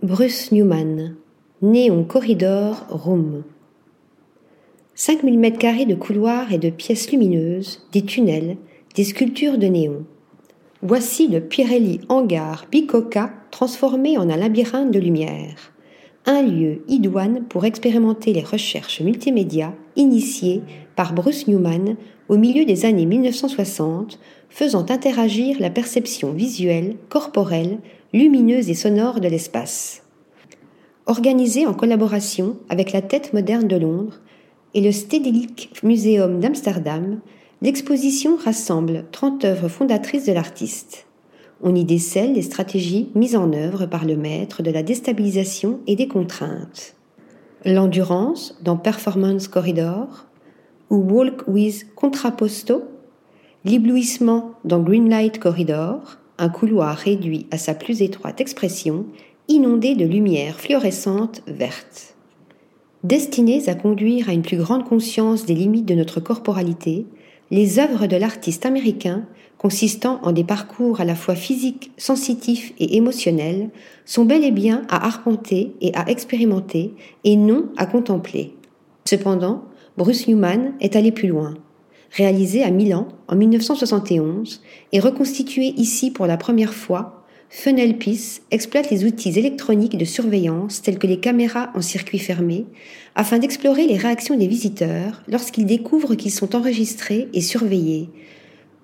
[0.00, 1.14] Bruce Newman,
[1.60, 3.44] Néon Corridor Room.
[4.96, 8.56] 5000 m2 de couloirs et de pièces lumineuses, des tunnels,
[8.96, 10.04] des sculptures de néon.
[10.82, 15.72] Voici le Pirelli Hangar Bicoca transformé en un labyrinthe de lumière.
[16.26, 20.62] Un lieu idoine pour expérimenter les recherches multimédia initiées
[20.96, 21.94] par Bruce Newman
[22.28, 24.18] au milieu des années 1960,
[24.50, 27.78] faisant interagir la perception visuelle, corporelle,
[28.12, 30.02] lumineuse et sonore de l'espace.
[31.06, 34.20] Organisé en collaboration avec la Tête moderne de Londres
[34.74, 37.20] et le Stedelijk Museum d'Amsterdam,
[37.62, 41.06] l'exposition rassemble 30 œuvres fondatrices de l'artiste.
[41.62, 45.96] On y décèle les stratégies mises en œuvre par le maître de la déstabilisation et
[45.96, 46.94] des contraintes.
[47.64, 50.26] L'endurance dans Performance Corridor
[50.90, 52.82] ou Walk with Contraposto,
[53.64, 59.06] l'éblouissement dans Greenlight Corridor, un couloir réduit à sa plus étroite expression,
[59.48, 62.14] inondé de lumière fluorescente verte.
[63.04, 67.06] Destinées à conduire à une plus grande conscience des limites de notre corporalité,
[67.50, 69.26] les œuvres de l'artiste américain,
[69.58, 73.70] consistant en des parcours à la fois physiques, sensitifs et émotionnels,
[74.04, 78.56] sont bel et bien à arpenter et à expérimenter, et non à contempler.
[79.04, 79.64] Cependant,
[79.96, 81.54] Bruce Newman est allé plus loin
[82.12, 89.04] réalisé à Milan en 1971 et reconstitué ici pour la première fois, Funnelpiece exploite les
[89.04, 92.64] outils électroniques de surveillance tels que les caméras en circuit fermé
[93.14, 98.08] afin d'explorer les réactions des visiteurs lorsqu'ils découvrent qu'ils sont enregistrés et surveillés.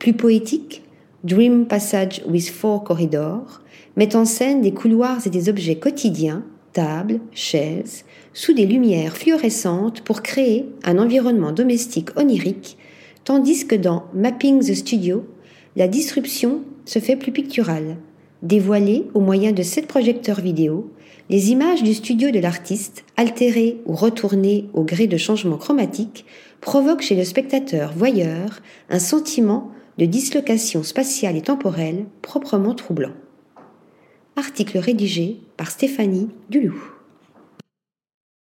[0.00, 0.82] Plus poétique,
[1.22, 3.62] Dream Passage with Four Corridors
[3.96, 8.04] met en scène des couloirs et des objets quotidiens, tables, chaises,
[8.34, 12.76] sous des lumières fluorescentes pour créer un environnement domestique onirique
[13.26, 15.26] tandis que dans Mapping the Studio,
[15.74, 17.96] la disruption se fait plus picturale.
[18.42, 20.90] Dévoilée au moyen de sept projecteurs vidéo,
[21.28, 26.24] les images du studio de l'artiste, altérées ou retournées au gré de changements chromatiques,
[26.60, 28.60] provoquent chez le spectateur voyeur
[28.90, 33.14] un sentiment de dislocation spatiale et temporelle proprement troublant.
[34.36, 36.95] Article rédigé par Stéphanie Duloup.